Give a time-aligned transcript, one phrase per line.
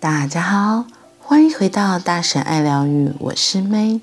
[0.00, 0.84] 大家好，
[1.18, 4.00] 欢迎回到大婶爱疗愈，我是 May。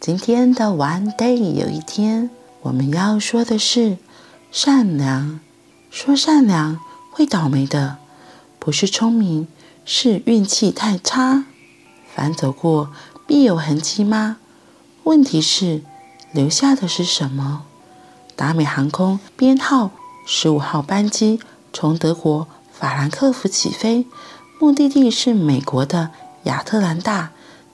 [0.00, 2.30] 今天的 One Day 有一天，
[2.62, 3.98] 我们要说的是
[4.50, 5.38] 善良。
[5.90, 6.80] 说善良
[7.10, 7.98] 会倒霉的，
[8.58, 9.46] 不是聪明，
[9.84, 11.44] 是运气太差。
[12.14, 12.90] 凡走过，
[13.26, 14.38] 必有痕迹吗？
[15.04, 15.82] 问题是，
[16.32, 17.66] 留下的是什么？
[18.34, 19.90] 达美航空编号
[20.26, 21.38] 十五号班机
[21.74, 24.06] 从德国法兰克福起飞，
[24.58, 26.10] 目的地是美国的
[26.44, 27.32] 亚特兰大。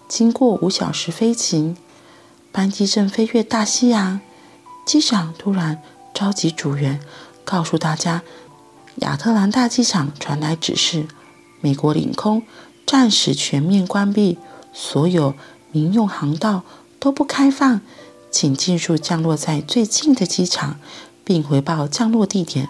[0.08, 1.76] 经过五小时飞行，
[2.50, 4.20] 班机正飞越大西洋，
[4.84, 5.80] 机长突然
[6.12, 7.00] 召集组员，
[7.44, 8.22] 告诉大家，
[8.96, 11.06] 亚特兰大机场传来指示，
[11.60, 12.42] 美国领空
[12.84, 14.36] 暂时全面关闭，
[14.72, 15.34] 所有
[15.70, 16.62] 民用航道
[16.98, 17.80] 都不开放。
[18.30, 20.80] 请尽速降落在最近的机场，
[21.22, 22.68] 并回报降落地点。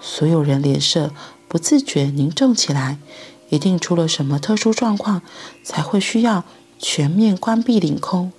[0.00, 1.12] 所有人脸色
[1.48, 2.98] 不自觉凝重起来，
[3.48, 5.22] 一定出了什么特殊状况，
[5.62, 6.44] 才会需要
[6.78, 8.32] 全面关闭领空。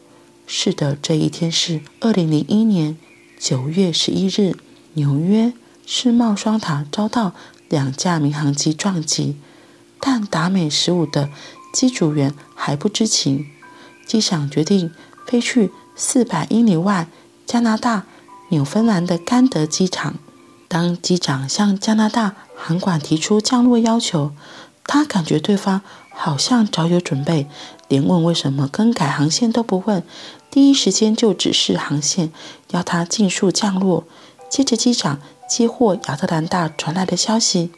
[0.45, 2.97] 是的，这一天是二零零一年
[3.39, 4.55] 九月十一日，
[4.93, 5.53] 纽约
[5.85, 7.33] 世贸双塔遭到
[7.67, 9.37] 两架民航机撞击，
[9.99, 11.29] 但达美十五的
[11.73, 13.47] 机组员还不知情。
[14.05, 14.91] 机长决定
[15.25, 15.71] 飞去。
[16.01, 17.09] 四百英里外，
[17.45, 18.05] 加拿大
[18.51, 20.15] 纽芬兰的甘德机场。
[20.69, 24.31] 当机长向加拿大航管提出降落要求，
[24.91, 27.45] 他感觉对方好像早有准备，
[27.89, 30.03] 连问为什么更改航线都不问，
[30.49, 32.33] 第一时间就指示航线，
[32.71, 34.03] 要他尽速降落。
[34.49, 37.69] 接着，机长接获亚特兰大传来的消息，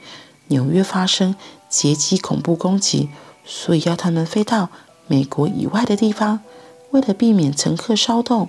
[0.47, 1.35] 纽约发生
[1.67, 3.09] 劫机恐怖攻击，
[3.43, 4.69] 所以要他们飞到
[5.07, 6.39] 美国以外的地方。
[6.91, 8.47] 为了避免乘客骚动，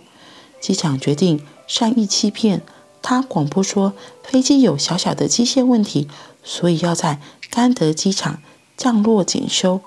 [0.60, 2.62] 机长决定善意欺骗。
[3.02, 6.08] 他广播说飞机有小小的机械问题，
[6.44, 8.40] 所以要在甘德机场
[8.76, 9.80] 降落检修，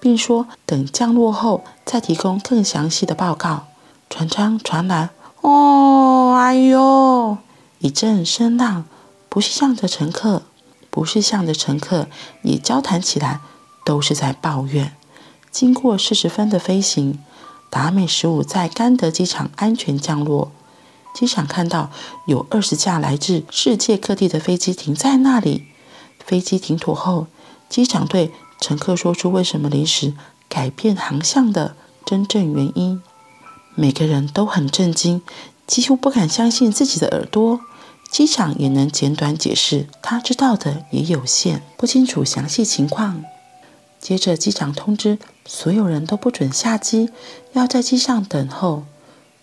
[0.00, 3.68] 并说等降落后再提供更详细的报告。
[4.10, 5.10] 船舱传来
[5.42, 7.38] “哦，哎呦”
[7.80, 8.84] 一阵声浪，
[9.28, 10.42] 不是向着乘客，
[10.90, 12.08] 不是向着乘客，
[12.42, 13.40] 也交谈起来，
[13.84, 14.96] 都是在抱怨。
[15.50, 17.18] 经过四十分的飞行。
[17.70, 20.52] 达美十五在甘德机场安全降落，
[21.14, 21.90] 机场看到
[22.26, 25.68] 有二十架来自世界各地的飞机停在那里。
[26.22, 27.28] 飞机停妥后，
[27.72, 30.12] 机长对乘客说出为什么临时
[30.46, 31.74] 改变航向的
[32.04, 33.00] 真正原因。
[33.74, 35.22] 每个人都很震惊，
[35.66, 37.60] 几乎不敢相信自己的耳朵。
[38.10, 43.24] 机长也能简短解释，他知道的也有限，不清楚详细情况。
[43.98, 47.08] 接着，机长通知所有人都不准下机，
[47.54, 48.84] 要在机上等候。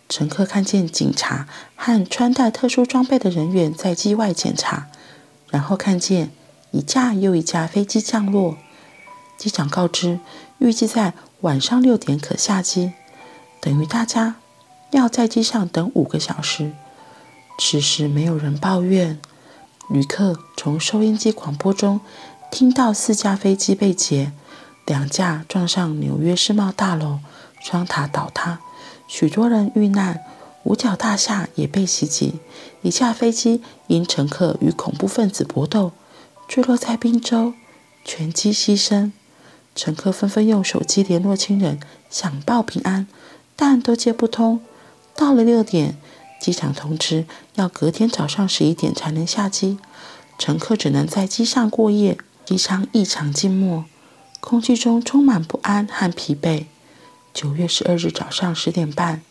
[0.07, 4.85] 乘客看见警察和穿戴特殊装备的人员在机外检查，
[5.49, 6.29] 然后看见
[6.71, 8.57] 一架又一架飞机降落。
[9.37, 10.19] 机长告知，
[10.57, 12.93] 预计在晚上六点可下机，
[13.61, 14.35] 等于大家
[14.91, 16.73] 要在机上等五个小时。
[17.57, 19.19] 此时，没有人抱怨。
[19.89, 21.99] 旅客从收音机广播中
[22.51, 24.31] 听到四架飞机被劫。
[24.85, 27.19] 两架撞上纽约世贸大楼，
[27.61, 28.59] 双塔倒塌，
[29.07, 30.23] 许多人遇难。
[30.63, 32.39] 五角大厦也被袭击，
[32.81, 35.91] 一架飞机因乘客与恐怖分子搏斗，
[36.49, 37.53] 坠落在滨州，
[38.03, 39.11] 全机牺牲。
[39.75, 41.79] 乘客纷纷用手机联络亲人，
[42.09, 43.05] 想报平安，
[43.55, 44.59] 但都接不通。
[45.15, 45.99] 到了六点，
[46.41, 49.77] 机场通知要隔天早上十一点才能下机，
[50.39, 53.85] 乘客只能在机上过夜，机舱异常静默。
[54.39, 56.65] 空气中充满不安和疲惫。
[57.31, 59.21] 九月十二日早上十点半，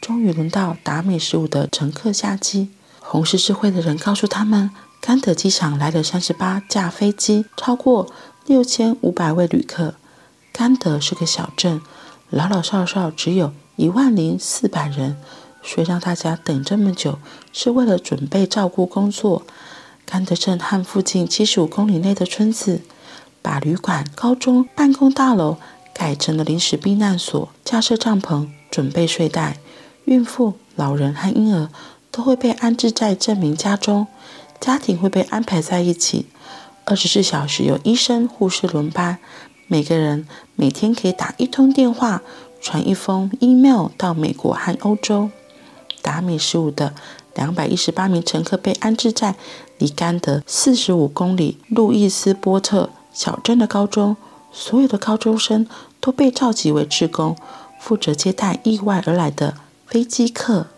[0.00, 2.70] 终于轮到达美十五的乘客下机。
[2.98, 8.12] 红十字会的人告诉他们，甘德机场来了三十八架飞机，超过
[8.46, 9.94] 六千五百位旅客。
[10.52, 11.80] 甘德是个小镇，
[12.30, 15.16] 老老少少只有一万零四百人，
[15.62, 17.18] 所以让大家等这么久，
[17.52, 19.42] 是为了准备照顾工作。
[20.04, 22.82] 甘德镇和附近七十五公里内的村子。
[23.42, 25.56] 把旅馆、高中、办公大楼
[25.94, 29.58] 改成了临时避难所，架设帐篷，准备睡袋。
[30.06, 31.70] 孕妇、老人和婴儿
[32.10, 34.08] 都会被安置在镇民家中，
[34.60, 36.26] 家庭会被安排在一起。
[36.84, 39.18] 二十四小时有医生、护士轮班，
[39.66, 42.22] 每个人每天可以打一通电话、
[42.60, 45.30] 传一封 email 到美国和欧洲。
[46.02, 46.94] 达美十五的
[47.34, 49.34] 两百一十八名乘客被安置在
[49.78, 52.90] 离甘德四十五公里路易斯波特。
[53.12, 54.16] 小镇的高中，
[54.52, 55.66] 所有的高中生
[56.00, 57.36] 都被召集为志工，
[57.80, 59.54] 负责接待意外而来的
[59.86, 60.68] 飞机客。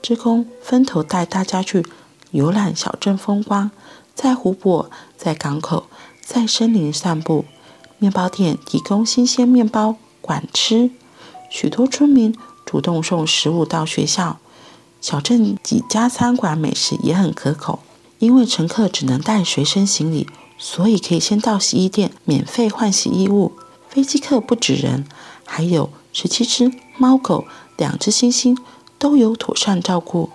[0.00, 1.86] 志工分头带大家去
[2.32, 3.70] 游览小镇风光，
[4.14, 5.86] 在湖泊、在港口、
[6.20, 7.44] 在森林散步。
[7.98, 10.90] 面包店提供新鲜面包管吃，
[11.48, 12.36] 许多村民
[12.66, 14.38] 主动送食物到学校。
[15.00, 17.78] 小镇几家餐馆美食也很可口。
[18.18, 23.50] 因为乘客只能带随身行李，所以可以先到洗衣店免费换洗衣物。
[23.88, 25.04] 飞机客不止人，
[25.44, 27.44] 还有十七只猫狗、
[27.76, 28.56] 两只猩猩，
[28.96, 30.30] 都有妥善照顾。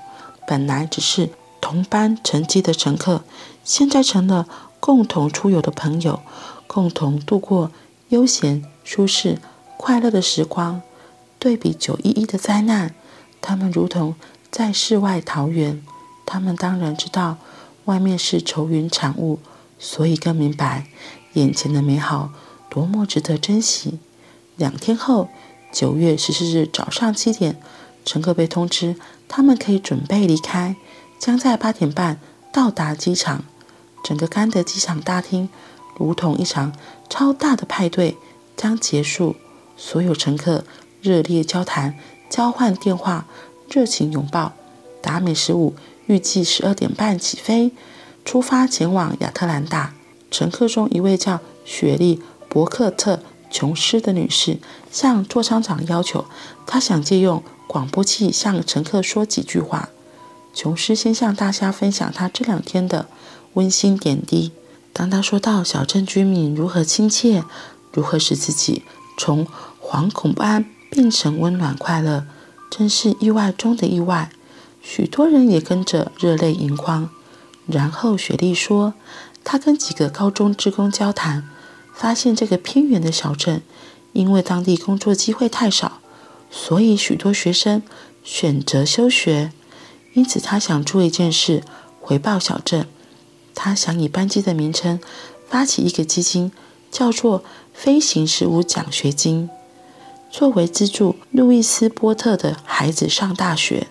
[0.46, 1.30] 本来只是
[1.70, 3.26] 同班乘机的乘客，
[3.62, 4.48] 现在成了
[4.80, 6.22] 共同出游的朋友，
[6.66, 7.74] 共同度过
[8.08, 9.38] 悠闲、舒适、
[9.76, 10.82] 快乐的时光。
[11.38, 12.96] 对比九一一的灾难，
[13.42, 14.16] 他们如同
[14.50, 15.84] 在世外桃源。
[16.26, 17.36] 他们当然知道。
[17.84, 19.40] 外面是愁云惨雾，
[19.78, 20.88] 所以更明白
[21.34, 22.32] 眼前的美好
[22.70, 24.00] 多么值得珍惜。
[24.56, 25.28] 两天后，
[25.74, 27.62] 九月十四日早上七点，
[28.06, 28.96] 乘客被通知，
[29.30, 30.76] 他们可以准备离开，
[31.20, 32.20] 将在八点半
[32.52, 33.44] 到达机场。
[34.04, 35.50] 整个甘德机场大厅
[35.98, 36.74] 如同一场
[37.10, 38.16] 超大的派对
[38.56, 39.36] 将结束，
[39.76, 40.64] 所有乘客
[41.02, 41.98] 热烈交谈、
[42.30, 43.26] 交换电话、
[43.70, 44.54] 热情拥抱。
[45.02, 45.74] 达美十五。
[46.08, 47.74] 预计十二点半起飞，
[48.24, 49.94] 出发前往亚特兰大。
[50.32, 52.16] 乘客中一位叫雪莉·
[52.48, 53.18] 伯克特·
[53.52, 54.58] 琼斯的女士
[54.90, 56.24] 向座舱长要求，
[56.66, 59.90] 她想借用广播器向乘客说几句话。
[60.58, 63.08] 琼斯先向大家分享他这两天的
[63.54, 64.52] 温馨点滴。
[64.92, 67.44] 当他说到小镇居民如何亲切，
[67.94, 68.82] 如何使自己
[69.20, 69.46] 从
[69.80, 72.26] 惶恐不安变成温暖快乐，
[72.72, 74.32] 真是意外中的意外。
[74.82, 77.12] 许多人也跟着热泪盈眶。
[77.68, 78.96] 然后雪莉说，
[79.44, 81.48] 她跟几个高中职工交谈，
[81.94, 83.62] 发现这个偏远的小镇，
[84.14, 86.00] 因为当地工作机会太少，
[86.50, 87.84] 所以许多学生
[88.24, 89.52] 选择休学。
[90.18, 91.62] 因此，他想做一件事，
[92.02, 92.88] 回报小镇。
[93.54, 95.00] 他想以班机的名称
[95.48, 96.52] 发起一个基金，
[96.90, 99.48] 叫做“飞行十五奖学金”，
[100.32, 103.86] 作为资助路易斯波特的孩子上大学。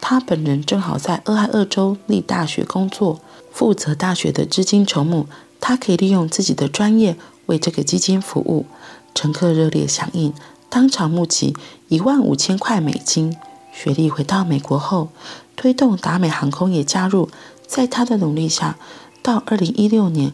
[0.00, 3.20] 他本人正好在俄亥俄州立大学工作，
[3.50, 5.26] 负责大学的资金筹募。
[5.60, 7.16] 他可以利用自己的专业
[7.46, 8.66] 为这个基金服务。
[9.12, 10.32] 乘客热烈响应，
[10.68, 11.56] 当场募集
[11.88, 13.36] 一万五千块美金。
[13.74, 15.10] 雪莉回到美国后，
[15.56, 17.28] 推动达美航空也加入。
[17.66, 18.78] 在他的努力下，
[19.20, 20.32] 到二零一六年，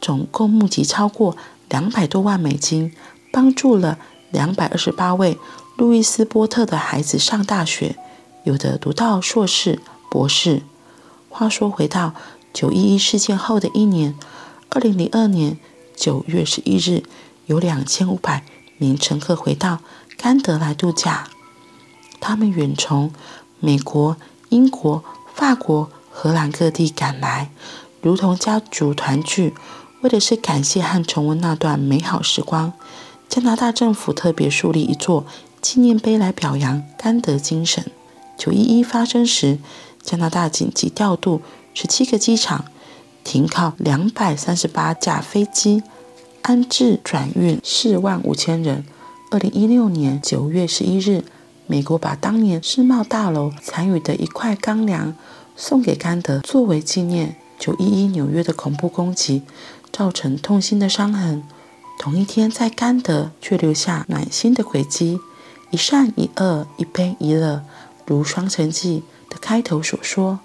[0.00, 1.34] 总共募集超过
[1.70, 2.92] 两百多万美金，
[3.32, 3.98] 帮助了
[4.30, 5.38] 两百二十八位
[5.76, 7.96] 路易斯波特的孩子上大学。
[8.42, 9.80] 有的读到硕士、
[10.10, 10.62] 博士。
[11.30, 12.12] 话说，回到
[12.52, 14.14] 九一一事件后的一年，
[14.68, 15.58] 二零零二年
[15.96, 17.02] 九月十一日，
[17.46, 18.44] 有两千五百
[18.76, 19.78] 名乘客回到
[20.18, 21.28] 甘德来度假。
[22.26, 23.12] 他们远从
[23.60, 24.16] 美国、
[24.48, 25.04] 英国、
[25.34, 27.50] 法国、荷兰各地赶来，
[28.00, 29.52] 如同家族团聚，
[30.00, 32.72] 为的是感谢和重温那段美好时光。
[33.28, 35.26] 加拿大政府特别树立一座
[35.60, 37.84] 纪念碑来表扬甘德精神。
[38.38, 39.58] 九一一发生时，
[40.02, 41.42] 加拿大紧急调度
[41.74, 42.64] 十七个机场，
[43.22, 45.82] 停靠两百三十八架飞机，
[46.40, 48.86] 安置转运四万五千人。
[49.30, 51.24] 二零一六年九月十一日，
[51.66, 55.16] 美国把当年世贸大楼残余的一块钢梁
[55.56, 57.36] 送给甘德作为纪念。
[57.58, 59.42] 九一一纽约的恐怖攻击
[59.90, 61.42] 造成痛心的伤痕，
[61.98, 65.20] 同一天在甘德却留下暖心的轨迹，
[65.70, 67.62] 一善一恶，一悲一乐。
[68.06, 70.40] 如《双城记》的开头所说：“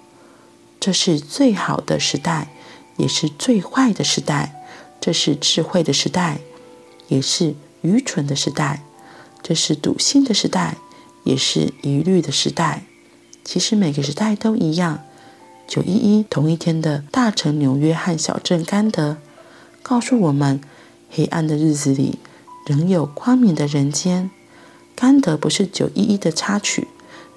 [0.80, 2.48] 这是最好的时代，
[2.96, 4.52] 也是最坏的时代；
[4.98, 6.40] 这是智慧的时代，
[7.08, 8.78] 也是愚蠢的时代；
[9.42, 10.78] 这是笃信的时代，
[11.24, 12.84] 也是疑虑的时代。
[13.44, 15.04] 其实每个时代都一样。
[15.66, 19.18] 九一一同一天的大城纽约和小镇甘德，
[19.82, 20.60] 告诉我们：
[21.10, 22.18] 黑暗的日子里，
[22.66, 24.30] 仍有光明的人间。
[24.96, 26.88] 甘德不是九一一的插曲。”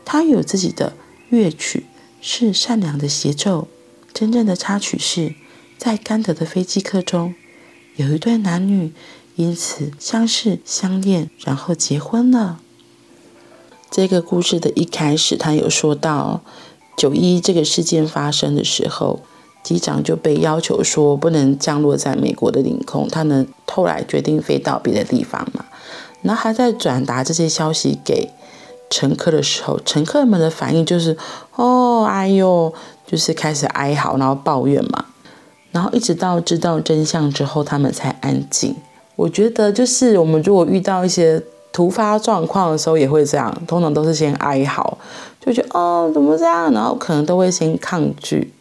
[0.05, 0.97] 他有自己的
[1.29, 1.85] 乐曲，
[2.19, 3.69] 是善良的协奏。
[4.13, 5.33] 真正的插曲是
[5.77, 7.35] 在甘德的飞机客中，
[7.95, 8.91] 有一对男女
[9.35, 12.59] 因此相识、相恋，然后结婚了。
[13.95, 16.41] 这个故事的一开始，他有说到
[16.97, 19.19] 九一这个事件发生的时候，
[19.61, 25.65] 机长就被要求说不能降落在美国的领空，他能后来决定飞到别的地方嘛，
[26.23, 28.31] 然后还在转达这些消息给。
[28.89, 31.15] 乘客的时候，乘客们的反应就是
[31.55, 32.73] 哦，哎呦，
[33.07, 35.05] 就是开始哀嚎，然后抱怨嘛，
[35.71, 38.75] 然后一直到知道真相之后，他们才安静。
[39.15, 41.41] 我觉得就是我们如果遇到一些
[41.73, 44.97] 突发状况的时候，也会这样，通常都是先哀嚎，
[45.45, 48.53] 就觉得哦，怎么这样，然后可能都会先抗拒，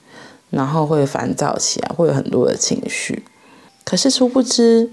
[0.51, 3.23] 然后会烦躁起来，会有很多的情绪。
[3.85, 4.91] 可是殊不知，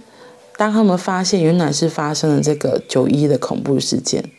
[0.57, 4.29] 当他们发现原来是发生了这个九一的恐怖事件，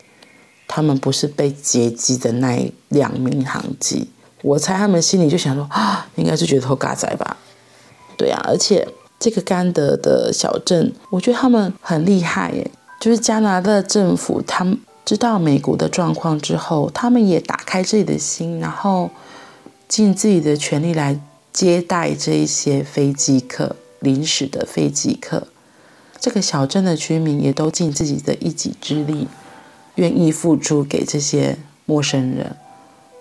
[0.69, 4.11] 他们不是被劫机的那两名航机，
[4.43, 7.39] 我猜他们心里就想说啊，应该是觉得偷嘎仔吧？
[8.19, 8.87] 对啊，而且
[9.19, 12.71] 这个甘德的小镇，我觉得他们很厉害耶，
[13.01, 19.11] 就是加拿大政府，他们知道美国的状况之后，他们也打开自己的心，然后
[19.89, 21.19] 尽自己的全力来
[21.53, 23.75] 接待这一些飞机客。
[24.01, 25.47] 临时的飞机客，
[26.19, 29.29] 这个小镇的居民也都尽自己的一己之力，
[29.97, 32.57] 愿意付出给这些陌生人。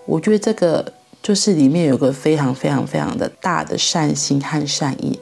[0.06, 5.20] 我觉得这个就是里面有个非常非常非常的大的善心和善意，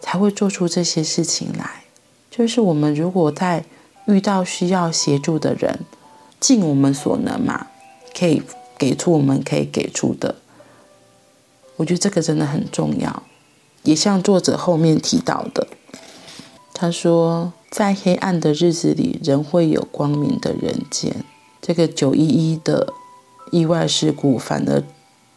[0.00, 1.82] 才会做出这些事情来。
[2.30, 3.64] 就是我们如果在
[4.12, 5.80] 遇到需要协助的人，
[6.38, 7.68] 尽我们所能嘛，
[8.18, 8.42] 可以
[8.76, 10.36] 给出我们可以给出的。
[11.76, 13.22] 我觉得这个真的很重要。
[13.82, 15.66] 也像作者后面提到的，
[16.74, 21.24] 他说，在黑暗的日子里，仍会有光明的人间。
[21.62, 22.92] 这个九一一的
[23.50, 24.82] 意外事故，反而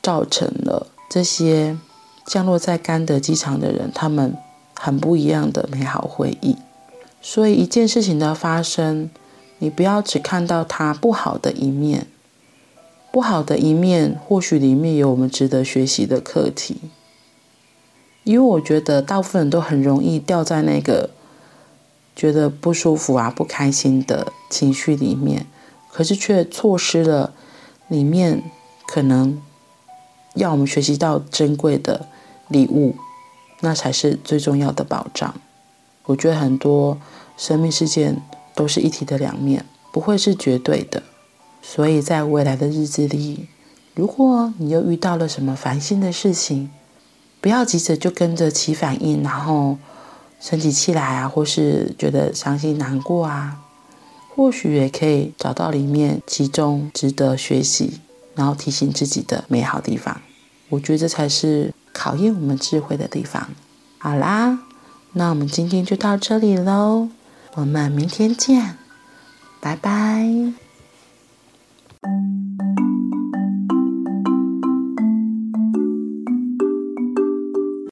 [0.02, 1.78] 造成了这些
[2.26, 4.36] 降落在甘德机场的人，他们
[4.76, 6.58] 很不一样的美好回忆。
[7.26, 9.10] 所以，一件事情的发生，
[9.60, 12.08] 你不要只看到它不好的一面，
[13.14, 16.82] 不好的一面，或许里面有我们值得学习的课题。
[18.26, 21.12] 因为我觉得大部分人都很容易掉在那个
[22.14, 25.48] 觉得不舒服啊、不开心的情绪里面，
[25.90, 27.34] 可是却错失了
[27.88, 28.44] 里面
[28.86, 29.42] 可能
[30.36, 32.08] 要我们学习到珍贵的
[32.50, 32.98] 礼物，
[33.62, 35.34] 那才是最重要的保障。
[36.06, 36.98] 我觉得很多
[37.38, 38.22] 生命事件
[38.56, 41.04] 都是一体的两面，不会是绝对的。
[41.62, 43.48] 所以在未来的日子里，
[43.96, 46.70] 如果你又遇到了什么烦心的事情，
[47.40, 49.78] 不要急着就跟着起反应，然后
[50.40, 53.60] 生起气来啊，或是觉得伤心难过啊，
[54.36, 58.02] 或许也可以找到里面其中值得学习，
[58.36, 60.22] 然后提醒自己的美好地方。
[60.70, 63.50] 我觉得这才是考验我们智慧的地方。
[64.00, 64.60] 好啦，
[65.14, 67.10] 那我们今天就到这里喽，
[67.54, 68.78] 我们明天见，
[69.62, 70.63] 拜拜。